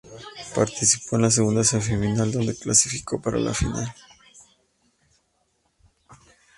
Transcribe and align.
Participó 0.55 1.15
en 1.17 1.21
la 1.21 1.29
segunda 1.29 1.63
semifinal, 1.63 2.31
donde 2.31 2.55
se 2.55 2.63
clasificó 2.63 3.21
para 3.21 3.37
la 3.37 3.53
final. 3.53 3.93